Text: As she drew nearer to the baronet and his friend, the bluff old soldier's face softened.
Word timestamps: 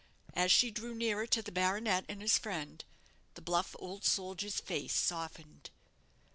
As 0.33 0.51
she 0.51 0.71
drew 0.71 0.95
nearer 0.95 1.27
to 1.27 1.43
the 1.43 1.51
baronet 1.51 2.05
and 2.09 2.23
his 2.23 2.35
friend, 2.39 2.83
the 3.35 3.41
bluff 3.43 3.75
old 3.77 4.03
soldier's 4.03 4.59
face 4.59 4.95
softened. 4.95 5.69